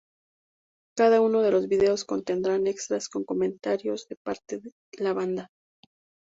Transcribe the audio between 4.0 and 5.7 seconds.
de parte la banda.